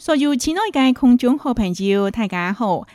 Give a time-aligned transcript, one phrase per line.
[0.00, 2.86] 所有亲爱的空中好朋友，大家好，我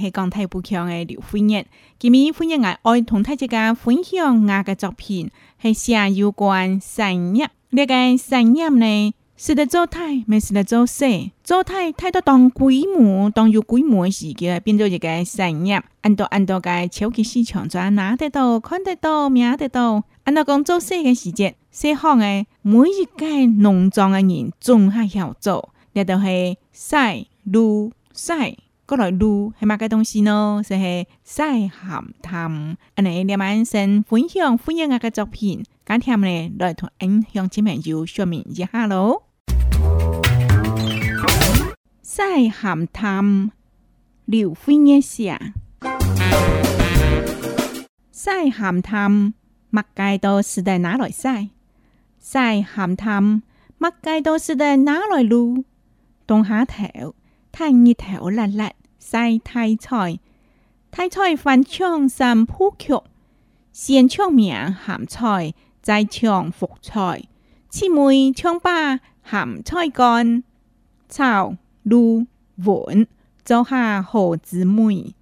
[0.00, 1.66] 是港台不强的刘飞燕。
[1.98, 5.28] 今日飞燕爱爱同大家分享我的作品，
[5.60, 7.50] 是写有关产业。
[7.72, 9.98] 这个产业呢，是在做大，
[10.28, 11.32] 没是在做细。
[11.42, 15.82] 做大，太多当规模，当有规模时，就变做一个产业。
[16.02, 20.04] 按照按照个超级市场，转拿得到，看得到，买得到。
[20.22, 25.70] 按照讲做细的时间，细行的每一届农庄的人，总还要做。
[26.02, 26.26] 就是
[26.72, 28.56] 晒露晒，
[28.86, 30.60] 过来露系乜嘅东西呢？
[30.66, 31.70] 就是晒咸
[32.20, 32.76] 淡。
[32.96, 39.24] 阿你晚先分享分享我嘅作品，今天呢来同阿乡亲朋友说明一下咯。
[42.02, 43.52] 晒咸淡，
[44.24, 45.38] 料会咩事啊？
[48.10, 49.32] 晒咸淡，
[49.70, 51.48] 物街都是得哪来晒？
[52.18, 53.42] 晒咸淡，
[53.78, 55.62] 物街都是得哪来露？
[56.26, 57.14] 冬蝦頭、
[57.52, 60.20] 炭熱頭辣辣曬太菜，
[60.90, 62.94] 太菜翻腸三鋪曲，
[63.72, 67.24] 先腸名鹹菜，再腸福菜，
[67.68, 70.42] 次梅腸巴鹹菜乾，
[71.10, 72.26] 炒滷
[72.58, 73.06] 餛，
[73.44, 75.14] 做下好姊妹。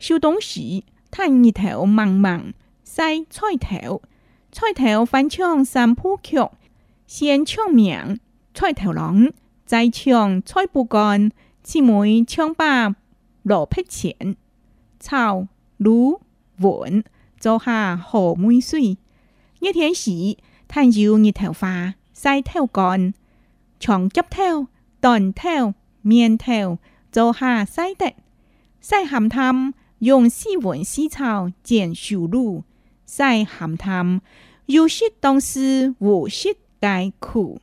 [0.00, 2.52] 小冬時，炭熱頭茫茫
[2.84, 4.02] 曬菜頭，
[4.50, 6.38] 菜頭翻腸三鋪曲，
[7.06, 8.18] 先腸名
[8.52, 9.30] 菜頭郎。
[9.70, 11.30] 在场菜不干，
[11.62, 12.92] 姊妹抢把
[13.44, 14.36] 落撇钱，
[14.98, 15.46] 炒
[15.78, 16.18] 卤
[16.58, 17.04] 碗
[17.38, 18.98] 做下好梅水。
[19.60, 23.14] 一天時，炭要熱頭髮、曬頭乾、
[23.78, 24.66] 長夾頭、
[25.00, 26.80] 短頭、面頭，
[27.12, 28.12] 做下曬得。
[28.82, 32.64] 曬鹹淡，用絲雲絲草剪樹露。
[33.06, 34.20] 曬鹹淡，
[34.66, 37.60] 有時當時無時解苦。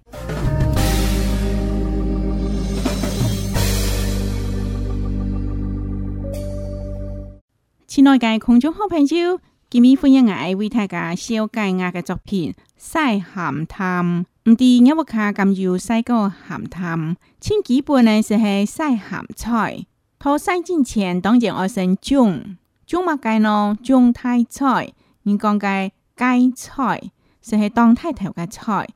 [7.97, 9.39] 亲爱的空中好朋友，
[9.71, 14.23] 今日分享下为大家烧芥芽嘅作品晒咸汤。
[14.45, 17.15] 唔知有不睇咁做晒个咸汤？
[17.41, 19.83] 千几本呢是系晒咸菜，
[20.19, 27.01] 佢晒之前当然爱先种种埋嘅呢，种太菜，你讲嘅芥菜，
[27.41, 28.87] 是系当太头嘅菜。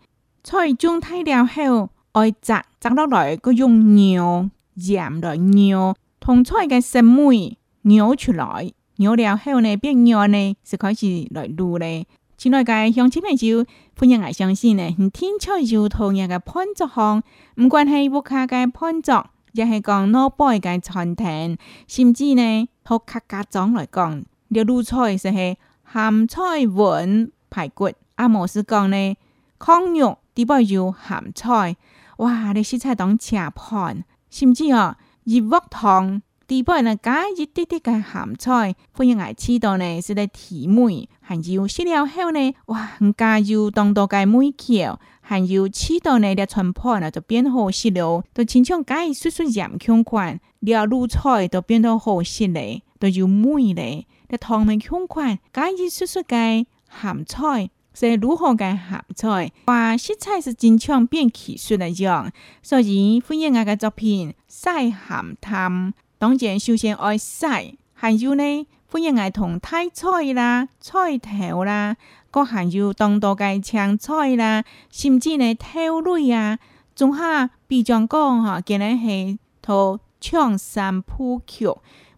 [0.43, 8.71] 菜种太了后，爱摘摘落来，佢用牛染来牛，同菜嘅食味牛出来。
[9.01, 12.05] 有了后呢，变样呢，就开始来做呢。
[12.37, 13.63] 亲爱的乡亲朋友
[13.97, 17.23] 欢迎来相信呢，你听出就同样的潘作行，
[17.55, 21.57] 唔管系博客嘅潘作，亦系讲老辈嘅传厅，
[21.87, 25.57] 甚至呢，好客家长来讲，要卤菜就系
[25.91, 29.15] 咸菜云排骨，阿莫斯讲呢，
[29.57, 31.75] 康肉、猪皮、有咸菜，
[32.17, 36.21] 哇，啲食菜当正盘，甚至啊，热锅汤。
[36.51, 57.69] 地本呢，加一滴滴个咸菜，欢迎来吃到呢，是在提味，还有食了后呢，哇，很加有当多个味口，还有吃到呢，的川普呢就变好食了，都亲像加叔叔盐腔款，料卤菜都变得好食嘞，都有味嘞，的汤面腔款，加一叔叔个咸菜。
[57.93, 59.51] 是如何嘅咸菜？
[59.67, 62.29] 哇，食材是经常变奇术一样，
[62.61, 65.89] 所以欢迎我嘅作品《晒咸汤》。
[66.21, 67.47] 当然，首先爱洗，
[67.95, 71.97] 还有呢，欢迎爱同太菜啦、菜头啦，
[72.47, 76.59] 还有当多嘅唱菜啦，甚至呢跳类啊，
[76.95, 81.65] 总下比浆讲哈，今日系头唱三普曲，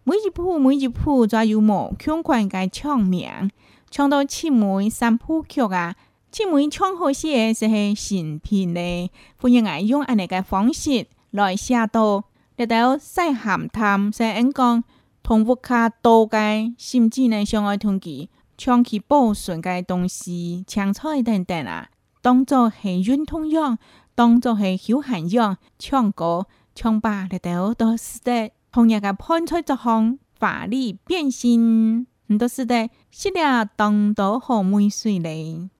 [0.02, 3.50] 每一铺每一铺都有莫强人嘅唱名，
[3.90, 5.94] 唱到七门三普曲啊，
[6.30, 12.24] 七门唱好些是系新品呢，欢迎爱用安尼个方式来写到。
[12.56, 14.82] 了到细咸滩、西沿江，
[15.24, 21.88] 同屋卡多该甚至呢相爱同计，长期保存该东西、青菜等等啊，
[22.22, 23.76] 当作系软通用，
[24.14, 32.06] 当作系休闲用，长个、长把了到都是得同样的喷出一风，华丽变新，
[32.38, 33.42] 都是得系列
[33.76, 35.70] 当都好梅水嘞。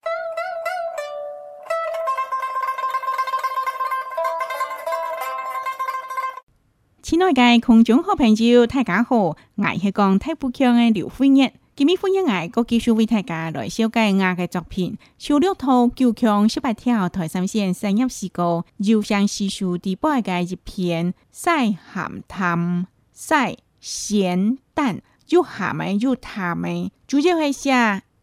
[7.06, 9.16] 亲爱的观众好朋友，大家好！
[9.18, 9.36] 我
[9.78, 11.52] 是讲太不强的刘夫人。
[11.76, 14.96] 今日夫人我个技术为大家来修改我的作品。
[15.18, 24.96] 小六套九强十八条台三线三业事故，又上四树第八个一篇晒咸淡晒咸淡》，
[25.28, 27.70] 又咸的又淡的，主要系写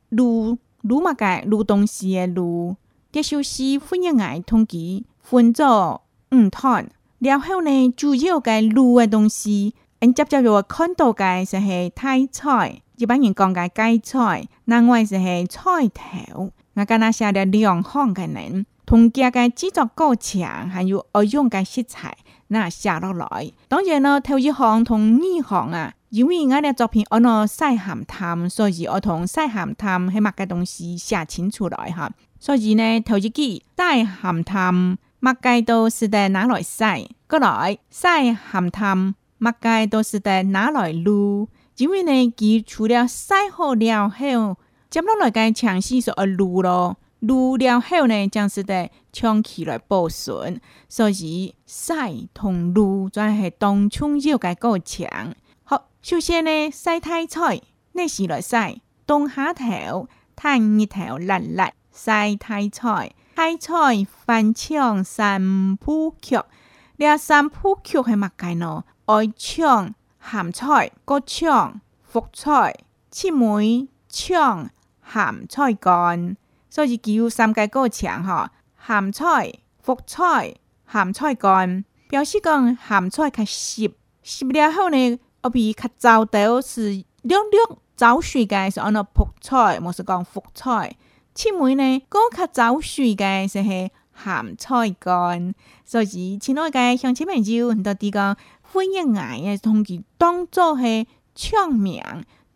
[0.10, 2.76] 卤卤物嘅卤东西嘅卤。
[3.12, 6.02] 这首诗欢迎我同记分作
[6.32, 6.90] 五叹。
[7.22, 12.02] 然后呢，主要个卤的东西，紧接着我看到的就是大
[12.32, 16.50] 菜，一般人讲的大菜，那我就是菜头。
[16.74, 23.52] 我跟他写了两行的字，同这个制作过程还有二样嘅食材，那写落来。
[23.68, 32.12] 当然呢，头一行同二行啊，因为我呢作品我诺晒咸淡，所以我同晒咸淡系物嘅东西写清楚来哈。
[32.40, 34.98] 所以呢，头一句晒咸淡。
[35.24, 37.06] 麦盖都是在拿来晒？
[37.30, 39.14] 过来晒咸淡。
[39.38, 41.48] 麦盖都是在拿来卤？
[41.78, 44.58] 因为呢，你除了晒好了后，
[44.90, 46.98] 接落来该强势说要卤咯。
[47.22, 50.60] 卤了后呢，将是在冲起来保存。
[50.90, 55.08] 所以晒同卤，全是当冲热个过程。
[55.64, 63.12] 好，首先呢，晒太菜，那是来晒冬下头，太日头冷冷晒太菜。
[63.44, 66.40] 海菜翻唱三普曲，
[66.98, 68.84] 了三普曲系乜嘢呢？
[69.08, 71.74] 爱唱咸菜、国菜、
[72.04, 72.72] 福菜、
[73.10, 74.70] 青梅酱、
[75.12, 76.38] 咸菜干，
[76.70, 78.46] 所以叫三界国菜吼。
[78.86, 79.52] 咸菜、
[79.82, 80.54] 福菜、
[80.94, 83.92] 咸菜干，表示讲咸菜较湿
[84.22, 90.96] 湿了后呢，我比较糟到是绿绿，早熟嘅，是安尼福菜，冇是讲福菜。
[91.34, 93.90] 七妹呢，高级早睡嘅是系
[94.24, 95.54] 咸菜干，
[95.86, 102.04] 所以亲爱嘅乡亲名招很多地方欢迎眼通知当做系唱名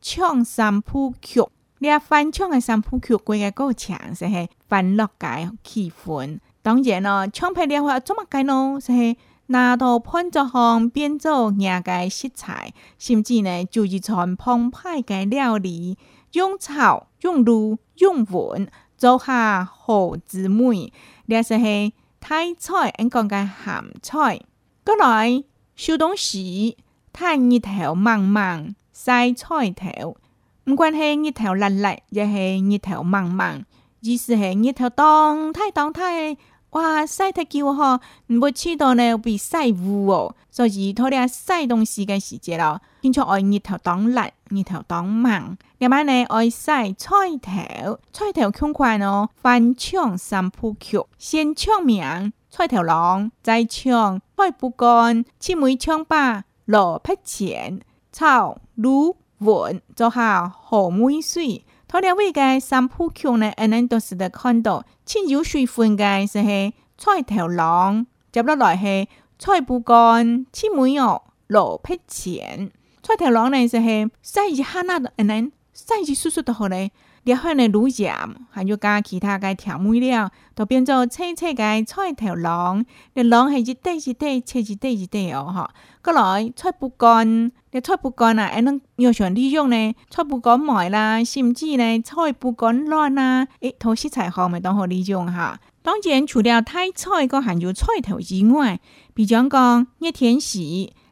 [0.01, 1.41] 唱三部曲，
[1.79, 6.39] 你啊翻唱嘅三部曲，估计够强，是系欢乐嘅气氛。
[6.61, 8.73] 当然咯，唱片的话怎么改呢？
[8.81, 9.17] 就系
[9.47, 15.97] 拿到潘作行变做雅嘅食材，甚至呢就是传统派嘅料理。
[16.35, 18.67] 用草、用露、用云，
[18.97, 20.91] 做下好姊妹。
[21.25, 24.39] 然是系菜菜，俺讲嘅咸菜。
[24.83, 25.43] 过来，
[25.77, 26.77] 小东西，
[27.13, 30.17] 它一头茫茫，赛菜头，
[30.65, 33.63] 唔关系一头烂烂，也系一头茫茫，
[34.01, 36.37] 意思系一头当，太当太。
[36.75, 47.11] 哇，晒太久吼，唔会知到呢要晒乌哦，所以拖啲晒东西嘅时节咯，经常爱日头当嚟，日头当盲，另外呢爱晒菜
[47.41, 57.79] 头，菜头宽款哦，翻墙三铺桥，先抢明，菜头晾，再抢菜布干，切梅窗把落笔钱，
[58.11, 61.64] 草芦碗，就下好梅水。
[61.87, 72.71] 拖了物个三浦强呢，阿侬都是得看到亲有水分个是嘿菜条郎，接落来是菜脯干、青梅哦、萝卜钱，
[73.03, 76.89] 菜条郎呢是嘿细一汉纳的阿侬，细一叔叔的好呢。
[77.25, 78.15] 热香的卤盐，
[78.51, 82.85] 还要加其他的调味料，都变做脆脆的菜头浓。
[83.15, 85.73] 那浓是一滴一滴，菜一滴一滴哦，哈。
[86.03, 89.95] 过来菜不干，那菜不干啊，还能要想利用呢？
[90.07, 95.59] 菜不干买啦，甚至呢菜不干烂啦，诶，头些菜好咪当好利用哈。
[95.81, 98.79] 当前除了菜菜个，含有菜头之外，
[99.15, 100.59] 比讲讲热天时，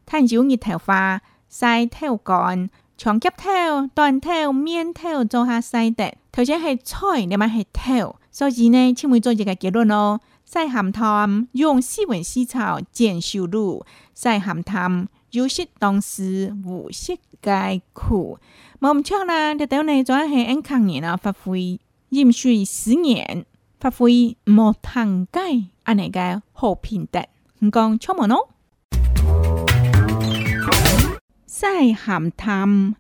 [0.06, 1.19] 它就热头花
[1.50, 2.69] 晒头干。
[3.04, 10.22] 长脚跳、短跳、面跳做下西敌，头先系菜，另外系跳，所以呢，请问做一个结论咯。
[10.46, 13.84] 西咸汤用四文四草煎烧卤，
[14.14, 18.40] 西咸汤有食当食，无食皆苦。
[18.80, 23.45] 冇错啦，就到你做下啱抗年啊，发挥饮水思年，
[23.81, 27.19] 发挥莫贪鸡，安尼个好品德，
[27.60, 28.53] 唔讲错冇咯？
[31.66, 32.94] 在含谈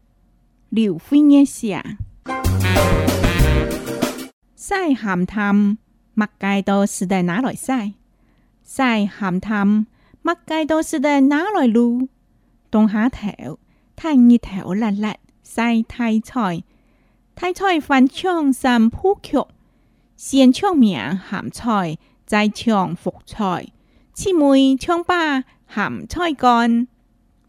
[0.69, 1.73] 聊婚嘅事，
[4.55, 5.77] 在含谈
[6.15, 7.91] 乜街都是在哪來在，
[8.63, 9.85] 在含谈
[10.23, 12.07] 乜街都是在哪來路，
[12.71, 13.59] 凍下頭，
[13.97, 16.63] 趁熱頭辣辣曬太菜，
[17.35, 19.43] 太菜翻唱三鋪曲，
[20.15, 20.97] 先唱名
[21.29, 23.67] 鹹菜，再唱副菜，
[24.13, 26.87] 次妹唱吧鹹菜乾，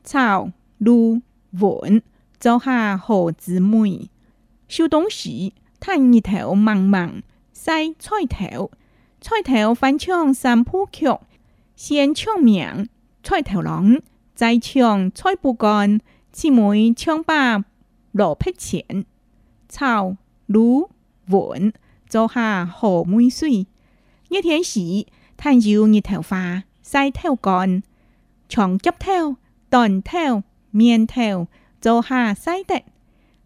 [0.02, 0.50] 炒。
[0.84, 1.18] lu
[1.52, 1.98] vốn
[2.40, 3.98] cho hà hồ 姊 muội
[4.68, 7.20] siêu đông sĩ thanh nhị thảo mặn mặn
[7.52, 8.68] sai choi thảo
[9.20, 11.20] choi thảo phán chương sam phu kiệu
[11.76, 12.84] xiên chương miệng
[13.22, 13.94] choi thảo lòng
[14.36, 15.98] giải chương choi bù con
[16.32, 17.58] chỉ mỗi chương ba
[18.12, 19.02] lộ phép triển
[19.80, 20.16] chào
[20.48, 20.86] lu
[21.26, 21.70] vốn
[22.10, 23.64] cho hà hồ mũi suy
[24.30, 25.04] như thiên sĩ
[25.38, 27.80] thay diệu nhị thảo phá sai theo con
[28.48, 29.34] chọn chấp theo
[29.70, 30.42] đòn theo
[30.74, 31.46] 面头
[31.80, 32.82] 做下洗得，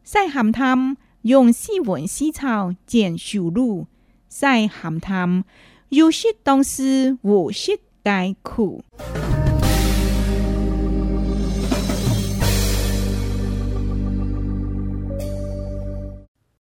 [0.03, 3.87] 洗咸汤用细纹细草剪小路，
[4.31, 5.45] 洗咸汤
[5.91, 8.83] 有些东西我是该苦。